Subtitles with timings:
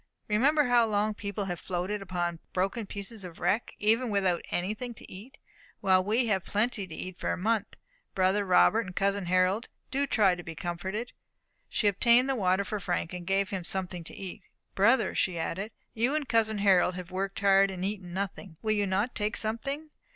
[0.27, 4.95] Remember how long people have floated upon broken pieces of a wreck, even without anything
[4.95, 5.37] to eat,
[5.79, 7.75] while we have plenty to eat for a month.
[8.15, 11.13] Brother Robert and cousin Harold, do try to be comforted."
[11.69, 14.41] She obtained the water for Frank, and gave him something to eat.
[14.73, 18.57] "Brother," she added, "you and cousin Harold have worked hard, and eaten nothing.
[18.63, 19.91] Will you not take something?